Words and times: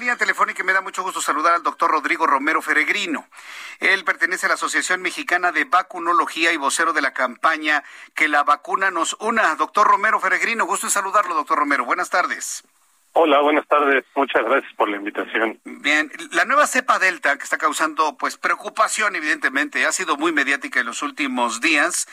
Línea 0.00 0.16
telefónica 0.16 0.62
y 0.62 0.64
me 0.64 0.72
da 0.72 0.80
mucho 0.80 1.02
gusto 1.02 1.20
saludar 1.20 1.52
al 1.52 1.62
doctor 1.62 1.90
Rodrigo 1.90 2.26
Romero 2.26 2.62
Feregrino. 2.62 3.28
Él 3.80 4.02
pertenece 4.02 4.46
a 4.46 4.48
la 4.48 4.54
Asociación 4.54 5.02
Mexicana 5.02 5.52
de 5.52 5.64
Vacunología 5.64 6.52
y 6.52 6.56
vocero 6.56 6.94
de 6.94 7.02
la 7.02 7.12
campaña 7.12 7.84
Que 8.14 8.26
la 8.26 8.42
vacuna 8.42 8.90
nos 8.90 9.14
una. 9.20 9.54
Doctor 9.56 9.86
Romero 9.86 10.18
Feregrino, 10.18 10.64
gusto 10.64 10.86
en 10.86 10.90
saludarlo, 10.90 11.34
doctor 11.34 11.58
Romero. 11.58 11.84
Buenas 11.84 12.08
tardes. 12.08 12.64
Hola, 13.12 13.40
buenas 13.40 13.66
tardes. 13.66 14.04
Muchas 14.14 14.42
gracias 14.42 14.72
por 14.74 14.88
la 14.88 14.96
invitación. 14.96 15.60
Bien, 15.64 16.10
la 16.32 16.46
nueva 16.46 16.66
cepa 16.66 16.98
Delta 16.98 17.36
que 17.36 17.44
está 17.44 17.58
causando 17.58 18.16
pues 18.16 18.38
preocupación 18.38 19.16
evidentemente, 19.16 19.84
ha 19.84 19.92
sido 19.92 20.16
muy 20.16 20.32
mediática 20.32 20.80
en 20.80 20.86
los 20.86 21.02
últimos 21.02 21.60
días. 21.60 22.08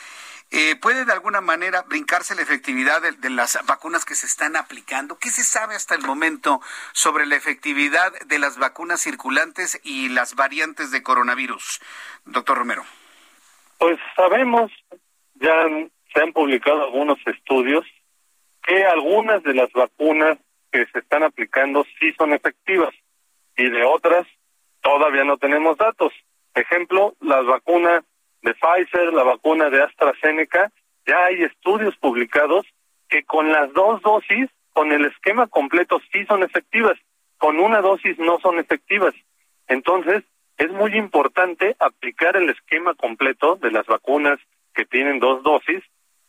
Eh, 0.50 0.76
¿Puede 0.80 1.04
de 1.04 1.12
alguna 1.12 1.42
manera 1.42 1.82
brincarse 1.82 2.34
la 2.34 2.40
efectividad 2.40 3.02
de, 3.02 3.12
de, 3.12 3.28
las 3.28 3.58
vacunas 3.66 4.06
que 4.06 4.14
se 4.14 4.26
están 4.26 4.56
aplicando? 4.56 5.18
¿Qué 5.18 5.28
se 5.28 5.44
sabe 5.44 5.74
hasta 5.74 5.94
el 5.94 6.02
momento 6.02 6.60
sobre 6.92 7.26
la 7.26 7.36
efectividad 7.36 8.12
de 8.26 8.38
las 8.38 8.58
vacunas 8.58 9.02
circulantes 9.02 9.78
y 9.84 10.08
las 10.08 10.34
variantes 10.36 10.90
de 10.90 11.02
coronavirus? 11.02 11.80
Doctor 12.24 12.56
Romero. 12.56 12.84
Pues 13.78 13.98
sabemos, 14.16 14.72
ya 15.34 15.52
se 16.14 16.22
han 16.22 16.32
publicado 16.32 16.84
algunos 16.84 17.18
estudios, 17.26 17.84
que 18.62 18.84
algunas 18.84 19.42
de 19.42 19.54
las 19.54 19.70
vacunas 19.72 20.38
que 20.72 20.86
se 20.86 20.98
están 20.98 21.22
aplicando 21.22 21.84
sí 21.98 22.12
son 22.18 22.32
efectivas 22.32 22.94
y 23.56 23.68
de 23.68 23.84
otras 23.84 24.26
todavía 24.82 25.24
no 25.24 25.36
tenemos 25.36 25.76
datos. 25.76 26.12
Ejemplo, 26.54 27.14
las 27.20 27.44
vacunas 27.46 28.04
de 28.42 28.54
Pfizer, 28.54 29.12
la 29.12 29.24
vacuna 29.24 29.70
de 29.70 29.82
AstraZeneca, 29.82 30.70
ya 31.06 31.24
hay 31.24 31.42
estudios 31.42 31.96
publicados 31.96 32.66
que 33.08 33.24
con 33.24 33.50
las 33.50 33.72
dos 33.72 34.02
dosis, 34.02 34.48
con 34.72 34.92
el 34.92 35.06
esquema 35.06 35.46
completo, 35.46 36.00
sí 36.12 36.24
son 36.26 36.42
efectivas, 36.42 36.98
con 37.38 37.58
una 37.58 37.80
dosis 37.80 38.18
no 38.18 38.38
son 38.40 38.58
efectivas. 38.58 39.14
Entonces, 39.66 40.24
es 40.56 40.70
muy 40.70 40.96
importante 40.96 41.76
aplicar 41.78 42.36
el 42.36 42.50
esquema 42.50 42.94
completo 42.94 43.56
de 43.56 43.70
las 43.70 43.86
vacunas 43.86 44.38
que 44.74 44.84
tienen 44.84 45.18
dos 45.18 45.42
dosis, 45.42 45.82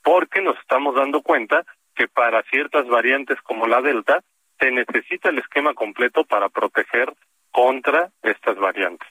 porque 0.04 0.42
nos 0.42 0.58
estamos 0.60 0.96
dando 0.96 1.22
cuenta 1.22 1.66
que 1.96 2.08
para 2.08 2.44
ciertas 2.44 2.88
variantes 2.88 3.42
como 3.42 3.68
la 3.68 3.82
Delta, 3.82 4.24
se 4.60 4.72
necesita 4.72 5.30
el 5.30 5.40
esquema 5.40 5.74
completo 5.74 6.24
para 6.24 6.50
proteger 6.50 7.14
contra 7.52 8.10
estas 8.22 8.58
variantes. 8.58 9.08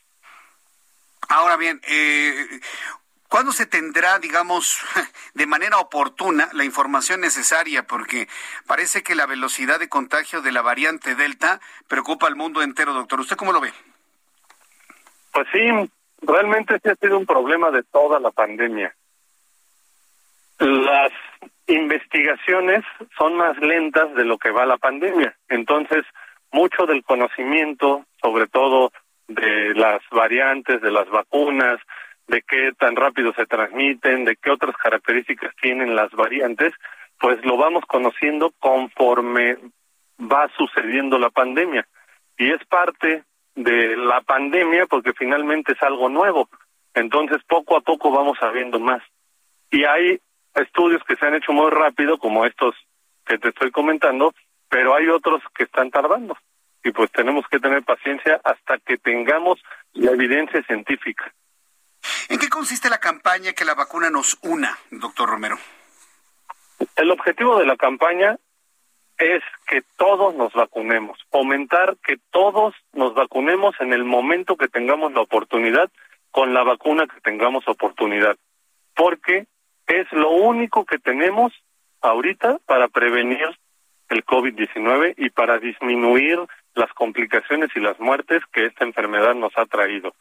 Ahora 1.28 1.56
bien, 1.56 1.80
eh, 1.86 2.60
¿cuándo 3.28 3.52
se 3.52 3.66
tendrá, 3.66 4.18
digamos, 4.18 4.80
de 5.34 5.46
manera 5.46 5.78
oportuna 5.78 6.48
la 6.52 6.64
información 6.64 7.20
necesaria? 7.20 7.86
Porque 7.86 8.28
parece 8.66 9.02
que 9.02 9.14
la 9.14 9.26
velocidad 9.26 9.78
de 9.78 9.88
contagio 9.88 10.40
de 10.40 10.52
la 10.52 10.62
variante 10.62 11.14
Delta 11.14 11.60
preocupa 11.86 12.26
al 12.26 12.36
mundo 12.36 12.62
entero, 12.62 12.94
doctor. 12.94 13.20
¿Usted 13.20 13.36
cómo 13.36 13.52
lo 13.52 13.60
ve? 13.60 13.72
Pues 15.32 15.46
sí, 15.52 15.68
realmente 16.22 16.80
sí 16.82 16.88
ha 16.88 16.94
sido 16.94 17.18
un 17.18 17.26
problema 17.26 17.70
de 17.70 17.82
toda 17.82 18.18
la 18.20 18.30
pandemia. 18.30 18.94
Las 20.58 21.12
investigaciones 21.66 22.84
son 23.16 23.36
más 23.36 23.56
lentas 23.58 24.14
de 24.14 24.24
lo 24.24 24.38
que 24.38 24.50
va 24.50 24.66
la 24.66 24.78
pandemia. 24.78 25.36
Entonces, 25.48 26.04
mucho 26.50 26.86
del 26.86 27.04
conocimiento, 27.04 28.06
sobre 28.20 28.46
todo 28.48 28.87
las 29.78 30.02
variantes, 30.10 30.80
de 30.82 30.90
las 30.90 31.08
vacunas, 31.08 31.78
de 32.26 32.42
qué 32.42 32.72
tan 32.78 32.96
rápido 32.96 33.32
se 33.34 33.46
transmiten, 33.46 34.24
de 34.24 34.36
qué 34.36 34.50
otras 34.50 34.76
características 34.76 35.54
tienen 35.60 35.96
las 35.96 36.10
variantes, 36.12 36.74
pues 37.18 37.42
lo 37.44 37.56
vamos 37.56 37.84
conociendo 37.86 38.52
conforme 38.58 39.56
va 40.20 40.48
sucediendo 40.56 41.18
la 41.18 41.30
pandemia. 41.30 41.86
Y 42.36 42.52
es 42.52 42.64
parte 42.66 43.24
de 43.54 43.96
la 43.96 44.20
pandemia 44.20 44.86
porque 44.86 45.12
finalmente 45.14 45.72
es 45.72 45.82
algo 45.82 46.08
nuevo. 46.08 46.48
Entonces, 46.94 47.38
poco 47.48 47.76
a 47.76 47.80
poco 47.80 48.10
vamos 48.10 48.38
sabiendo 48.38 48.78
más. 48.78 49.02
Y 49.70 49.84
hay 49.84 50.20
estudios 50.54 51.02
que 51.04 51.16
se 51.16 51.26
han 51.26 51.34
hecho 51.34 51.52
muy 51.52 51.70
rápido, 51.70 52.18
como 52.18 52.44
estos 52.44 52.74
que 53.26 53.38
te 53.38 53.48
estoy 53.48 53.70
comentando, 53.70 54.32
pero 54.68 54.94
hay 54.94 55.08
otros 55.08 55.42
que 55.54 55.64
están 55.64 55.90
tardando. 55.90 56.36
Y 56.84 56.92
pues 56.92 57.10
tenemos 57.12 57.44
que 57.50 57.58
tener 57.58 57.82
paciencia 57.82 58.40
hasta 58.44 58.78
que 58.78 58.98
tengamos 58.98 59.60
la 59.92 60.12
evidencia 60.12 60.62
científica. 60.62 61.32
¿En 62.28 62.38
qué 62.38 62.48
consiste 62.48 62.88
la 62.88 62.98
campaña 62.98 63.52
que 63.52 63.64
la 63.64 63.74
vacuna 63.74 64.10
nos 64.10 64.38
una, 64.42 64.78
doctor 64.90 65.28
Romero? 65.28 65.58
El 66.96 67.10
objetivo 67.10 67.58
de 67.58 67.66
la 67.66 67.76
campaña 67.76 68.38
es 69.18 69.42
que 69.66 69.82
todos 69.96 70.34
nos 70.36 70.52
vacunemos, 70.52 71.18
fomentar 71.30 71.96
que 72.04 72.18
todos 72.30 72.74
nos 72.92 73.14
vacunemos 73.14 73.74
en 73.80 73.92
el 73.92 74.04
momento 74.04 74.56
que 74.56 74.68
tengamos 74.68 75.12
la 75.12 75.22
oportunidad, 75.22 75.90
con 76.30 76.54
la 76.54 76.62
vacuna 76.62 77.06
que 77.06 77.20
tengamos 77.20 77.66
oportunidad, 77.66 78.36
porque 78.94 79.46
es 79.88 80.12
lo 80.12 80.30
único 80.30 80.84
que 80.84 80.98
tenemos 80.98 81.52
ahorita 82.00 82.58
para 82.66 82.88
prevenir 82.88 83.58
el 84.08 84.24
COVID-19 84.24 85.14
y 85.16 85.30
para 85.30 85.58
disminuir 85.58 86.38
las 86.78 86.92
complicaciones 86.94 87.70
y 87.74 87.80
las 87.80 87.98
muertes 88.00 88.42
que 88.52 88.66
esta 88.66 88.84
enfermedad 88.84 89.34
nos 89.34 89.52
ha 89.58 89.66
traído. 89.66 90.14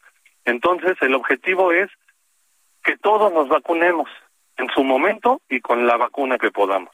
Entonces, 0.45 0.97
el 1.01 1.13
objetivo 1.13 1.71
es 1.71 1.89
que 2.83 2.97
todos 2.97 3.31
nos 3.31 3.47
vacunemos 3.47 4.09
en 4.57 4.67
su 4.69 4.83
momento 4.83 5.41
y 5.49 5.61
con 5.61 5.87
la 5.87 5.97
vacuna 5.97 6.37
que 6.37 6.51
podamos. 6.51 6.91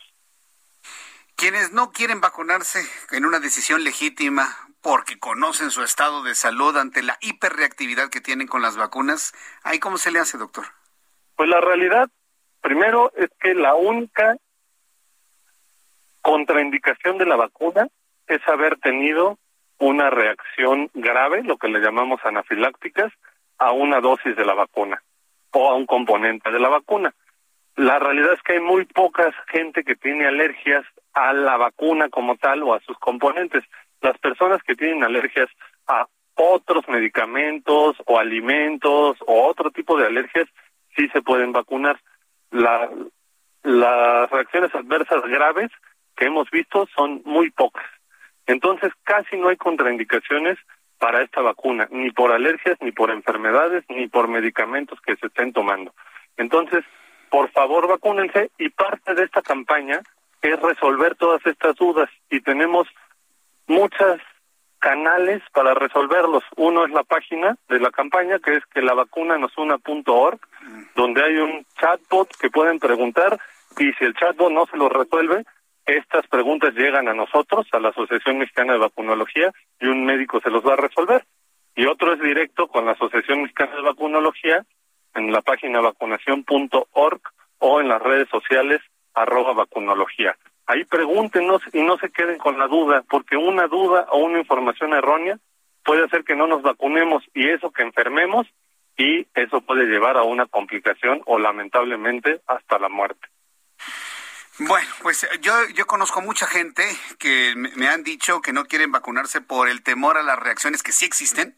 Quienes 1.35 1.71
no 1.71 1.91
quieren 1.91 2.21
vacunarse 2.21 2.79
en 3.11 3.25
una 3.25 3.39
decisión 3.39 3.83
legítima 3.83 4.55
porque 4.81 5.17
conocen 5.17 5.71
su 5.71 5.81
estado 5.81 6.23
de 6.23 6.35
salud 6.35 6.77
ante 6.77 7.01
la 7.01 7.17
hiperreactividad 7.21 8.09
que 8.09 8.21
tienen 8.21 8.47
con 8.47 8.61
las 8.61 8.75
vacunas, 8.75 9.33
¿ahí 9.63 9.79
cómo 9.79 9.97
se 9.97 10.11
le 10.11 10.19
hace, 10.19 10.37
doctor? 10.37 10.65
Pues 11.35 11.49
la 11.49 11.61
realidad 11.61 12.09
Primero 12.63 13.11
es 13.17 13.29
que 13.41 13.53
la 13.53 13.75
única 13.75 14.37
contraindicación 16.21 17.17
de 17.17 17.25
la 17.25 17.35
vacuna 17.35 17.89
es 18.25 18.39
haber 18.47 18.79
tenido 18.79 19.37
una 19.83 20.09
reacción 20.09 20.89
grave, 20.93 21.43
lo 21.43 21.57
que 21.57 21.67
le 21.67 21.79
llamamos 21.79 22.21
anafilácticas, 22.23 23.11
a 23.57 23.71
una 23.71 23.99
dosis 23.99 24.35
de 24.35 24.45
la 24.45 24.53
vacuna 24.53 25.03
o 25.51 25.69
a 25.69 25.75
un 25.75 25.85
componente 25.85 26.51
de 26.51 26.59
la 26.59 26.69
vacuna. 26.69 27.13
La 27.75 27.99
realidad 27.99 28.33
es 28.33 28.41
que 28.43 28.53
hay 28.53 28.59
muy 28.61 28.85
poca 28.85 29.31
gente 29.47 29.83
que 29.83 29.95
tiene 29.95 30.25
alergias 30.25 30.85
a 31.13 31.33
la 31.33 31.57
vacuna 31.57 32.09
como 32.09 32.37
tal 32.37 32.63
o 32.63 32.73
a 32.73 32.79
sus 32.81 32.97
componentes. 32.99 33.63
Las 34.01 34.17
personas 34.19 34.61
que 34.63 34.75
tienen 34.75 35.03
alergias 35.03 35.49
a 35.87 36.07
otros 36.35 36.87
medicamentos 36.87 37.97
o 38.05 38.19
alimentos 38.19 39.17
o 39.27 39.47
otro 39.47 39.69
tipo 39.71 39.97
de 39.97 40.07
alergias 40.07 40.47
sí 40.95 41.09
se 41.09 41.21
pueden 41.21 41.51
vacunar 41.51 41.99
la, 42.51 42.89
las 43.63 44.29
reacciones 44.31 44.73
adversas 44.73 45.23
graves 45.23 45.71
que 46.15 46.25
hemos 46.25 46.49
visto 46.51 46.87
son 46.95 47.21
muy 47.25 47.51
pocas. 47.51 47.85
Entonces, 48.47 48.91
casi 49.03 49.37
no 49.37 49.49
hay 49.49 49.57
contraindicaciones 49.57 50.57
para 50.97 51.21
esta 51.21 51.41
vacuna, 51.41 51.87
ni 51.91 52.11
por 52.11 52.31
alergias, 52.31 52.77
ni 52.81 52.91
por 52.91 53.11
enfermedades, 53.11 53.83
ni 53.89 54.07
por 54.07 54.27
medicamentos 54.27 54.99
que 55.01 55.15
se 55.17 55.27
estén 55.27 55.51
tomando. 55.51 55.93
Entonces, 56.37 56.83
por 57.29 57.49
favor, 57.51 57.87
vacúnense 57.87 58.51
y 58.57 58.69
parte 58.69 59.13
de 59.13 59.23
esta 59.23 59.41
campaña 59.41 60.01
es 60.41 60.61
resolver 60.61 61.15
todas 61.15 61.45
estas 61.45 61.75
dudas 61.75 62.09
y 62.29 62.41
tenemos 62.41 62.87
muchas 63.67 64.19
canales 64.79 65.41
para 65.53 65.73
resolverlos. 65.73 66.43
Uno 66.57 66.85
es 66.85 66.91
la 66.91 67.03
página 67.03 67.57
de 67.69 67.79
la 67.79 67.89
campaña, 67.89 68.39
que 68.39 68.55
es 68.55 68.65
que 68.73 68.81
la 68.81 68.93
vacuna 68.93 69.37
nos 69.37 69.57
una.org, 69.57 70.39
donde 70.95 71.23
hay 71.23 71.37
un 71.37 71.65
chatbot 71.79 72.35
que 72.37 72.49
pueden 72.49 72.79
preguntar 72.79 73.39
y 73.77 73.93
si 73.93 74.03
el 74.03 74.13
chatbot 74.13 74.51
no 74.51 74.65
se 74.65 74.77
lo 74.77 74.89
resuelve, 74.89 75.45
estas 75.85 76.27
preguntas 76.27 76.73
llegan 76.73 77.07
a 77.07 77.13
nosotros, 77.13 77.67
a 77.71 77.79
la 77.79 77.89
Asociación 77.89 78.37
Mexicana 78.39 78.73
de 78.73 78.79
Vacunología, 78.79 79.51
y 79.79 79.87
un 79.87 80.05
médico 80.05 80.39
se 80.41 80.49
los 80.49 80.65
va 80.65 80.73
a 80.73 80.77
resolver. 80.77 81.25
Y 81.75 81.85
otro 81.85 82.13
es 82.13 82.19
directo 82.21 82.67
con 82.67 82.85
la 82.85 82.91
Asociación 82.91 83.41
Mexicana 83.41 83.75
de 83.75 83.81
Vacunología 83.81 84.65
en 85.15 85.31
la 85.31 85.41
página 85.41 85.81
vacunación.org 85.81 87.21
o 87.59 87.81
en 87.81 87.87
las 87.87 88.01
redes 88.01 88.29
sociales 88.29 88.81
arroba 89.13 89.53
vacunología. 89.53 90.35
Ahí 90.65 90.85
pregúntenos 90.85 91.61
y 91.73 91.81
no 91.81 91.97
se 91.97 92.09
queden 92.09 92.37
con 92.37 92.57
la 92.57 92.67
duda, 92.67 93.03
porque 93.09 93.35
una 93.35 93.67
duda 93.67 94.07
o 94.11 94.17
una 94.19 94.39
información 94.39 94.93
errónea 94.93 95.37
puede 95.83 96.05
hacer 96.05 96.23
que 96.23 96.35
no 96.35 96.47
nos 96.47 96.61
vacunemos 96.61 97.23
y 97.33 97.49
eso 97.49 97.71
que 97.71 97.83
enfermemos 97.83 98.47
y 98.97 99.27
eso 99.33 99.61
puede 99.61 99.85
llevar 99.85 100.17
a 100.17 100.23
una 100.23 100.45
complicación 100.45 101.21
o 101.25 101.39
lamentablemente 101.39 102.41
hasta 102.47 102.79
la 102.79 102.89
muerte. 102.89 103.27
Bueno, 104.59 104.87
pues 105.01 105.27
yo, 105.41 105.67
yo 105.69 105.87
conozco 105.87 106.21
mucha 106.21 106.45
gente 106.45 106.83
que 107.17 107.55
me 107.55 107.87
han 107.87 108.03
dicho 108.03 108.41
que 108.41 108.53
no 108.53 108.65
quieren 108.65 108.91
vacunarse 108.91 109.41
por 109.41 109.67
el 109.67 109.81
temor 109.81 110.15
a 110.17 110.23
las 110.23 110.37
reacciones 110.37 110.83
que 110.83 110.91
sí 110.91 111.05
existen, 111.05 111.55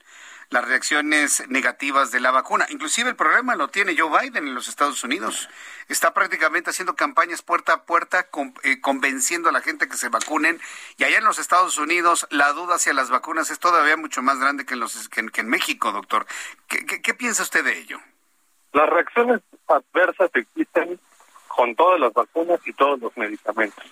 las 0.49 0.65
reacciones 0.65 1.43
negativas 1.49 2.11
de 2.11 2.21
la 2.21 2.31
vacuna. 2.31 2.65
Inclusive 2.69 3.09
el 3.09 3.17
problema 3.17 3.57
lo 3.57 3.67
tiene 3.67 3.97
Joe 3.97 4.09
Biden 4.21 4.47
en 4.47 4.55
los 4.55 4.69
Estados 4.69 5.03
Unidos. 5.03 5.49
Está 5.89 6.13
prácticamente 6.13 6.69
haciendo 6.69 6.95
campañas 6.95 7.41
puerta 7.41 7.73
a 7.73 7.83
puerta, 7.83 8.29
eh, 8.63 8.79
convenciendo 8.79 9.49
a 9.49 9.51
la 9.51 9.61
gente 9.61 9.89
que 9.89 9.97
se 9.97 10.07
vacunen. 10.07 10.61
Y 10.95 11.03
allá 11.03 11.17
en 11.17 11.25
los 11.25 11.37
Estados 11.37 11.77
Unidos 11.77 12.25
la 12.29 12.53
duda 12.53 12.75
hacia 12.75 12.93
las 12.93 13.09
vacunas 13.09 13.49
es 13.49 13.59
todavía 13.59 13.97
mucho 13.97 14.21
más 14.21 14.39
grande 14.39 14.65
que 14.65 14.75
en, 14.75 14.79
los, 14.79 15.09
que 15.09 15.41
en, 15.41 15.49
México, 15.49 15.91
doctor. 15.91 16.27
¿Qué, 16.69 16.85
qué 16.85 17.13
piensa 17.13 17.43
usted 17.43 17.65
de 17.65 17.77
ello? 17.77 17.99
Las 18.71 18.89
reacciones 18.89 19.41
adversas 19.67 20.29
existen 20.33 20.99
con 21.55 21.75
todas 21.75 21.99
las 21.99 22.13
vacunas 22.13 22.59
y 22.67 22.73
todos 22.73 22.99
los 22.99 23.15
medicamentos, 23.17 23.85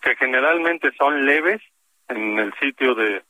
que 0.00 0.16
generalmente 0.16 0.90
son 0.96 1.26
leves 1.26 1.60
en 2.08 2.38
el 2.38 2.54
sitio 2.54 2.94
de 2.94 3.22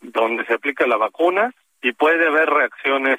donde 0.00 0.44
se 0.46 0.54
aplica 0.54 0.86
la 0.86 0.96
vacuna 0.96 1.52
y 1.82 1.92
puede 1.92 2.28
haber 2.28 2.48
reacciones 2.48 3.18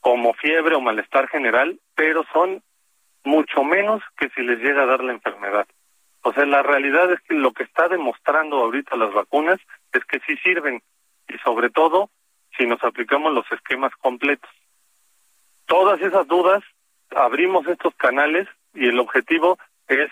como 0.00 0.32
fiebre 0.34 0.76
o 0.76 0.80
malestar 0.80 1.28
general, 1.28 1.78
pero 1.94 2.24
son 2.32 2.62
mucho 3.24 3.64
menos 3.64 4.02
que 4.16 4.30
si 4.30 4.42
les 4.42 4.58
llega 4.60 4.84
a 4.84 4.86
dar 4.86 5.02
la 5.02 5.12
enfermedad. 5.12 5.66
O 6.22 6.32
sea, 6.32 6.46
la 6.46 6.62
realidad 6.62 7.10
es 7.12 7.20
que 7.22 7.34
lo 7.34 7.52
que 7.52 7.64
está 7.64 7.88
demostrando 7.88 8.58
ahorita 8.58 8.96
las 8.96 9.12
vacunas 9.12 9.58
es 9.92 10.04
que 10.04 10.20
sí 10.20 10.36
sirven 10.42 10.82
y 11.28 11.38
sobre 11.38 11.70
todo 11.70 12.10
si 12.56 12.66
nos 12.66 12.82
aplicamos 12.84 13.32
los 13.32 13.50
esquemas 13.52 13.92
completos. 13.96 14.50
Todas 15.66 16.00
esas 16.00 16.26
dudas, 16.26 16.62
abrimos 17.10 17.66
estos 17.66 17.94
canales 17.96 18.48
y 18.74 18.88
el 18.88 18.98
objetivo 18.98 19.58
es 19.88 20.10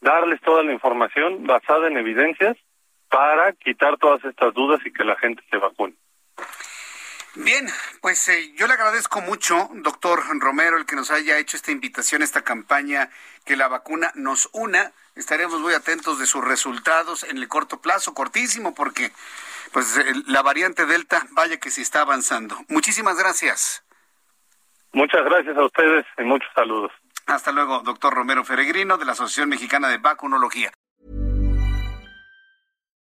darles 0.00 0.40
toda 0.42 0.62
la 0.62 0.72
información 0.72 1.44
basada 1.46 1.88
en 1.88 1.96
evidencias 1.96 2.56
para 3.08 3.52
quitar 3.52 3.96
todas 3.98 4.24
estas 4.24 4.54
dudas 4.54 4.80
y 4.84 4.92
que 4.92 5.04
la 5.04 5.16
gente 5.16 5.42
se 5.50 5.56
vacune. 5.56 5.94
Bien, 7.34 7.68
pues 8.00 8.28
eh, 8.28 8.52
yo 8.56 8.66
le 8.66 8.72
agradezco 8.72 9.20
mucho, 9.20 9.68
doctor 9.74 10.20
Romero, 10.40 10.76
el 10.76 10.86
que 10.86 10.96
nos 10.96 11.10
haya 11.10 11.38
hecho 11.38 11.56
esta 11.56 11.70
invitación, 11.70 12.22
esta 12.22 12.42
campaña, 12.42 13.10
que 13.44 13.56
la 13.56 13.68
vacuna 13.68 14.10
nos 14.14 14.48
una. 14.52 14.92
Estaremos 15.14 15.60
muy 15.60 15.72
atentos 15.72 16.18
de 16.18 16.26
sus 16.26 16.44
resultados 16.44 17.22
en 17.24 17.38
el 17.38 17.46
corto 17.46 17.80
plazo, 17.80 18.12
cortísimo, 18.14 18.74
porque 18.74 19.12
pues 19.72 19.98
eh, 19.98 20.04
la 20.26 20.42
variante 20.42 20.86
Delta, 20.86 21.26
vaya 21.30 21.58
que 21.58 21.70
sí 21.70 21.82
está 21.82 22.00
avanzando. 22.00 22.56
Muchísimas 22.68 23.16
gracias. 23.18 23.84
Muchas 24.92 25.22
gracias 25.24 25.56
a 25.56 25.64
ustedes 25.64 26.06
y 26.18 26.24
muchos 26.24 26.50
saludos. 26.54 26.90
Hasta 27.28 27.52
luego, 27.52 27.80
doctor 27.80 28.14
Romero 28.14 28.42
Feregrino 28.42 28.96
de 28.96 29.04
la 29.04 29.12
Asociación 29.12 29.50
Mexicana 29.50 29.88
de 29.88 29.98
Vacunología. 29.98 30.72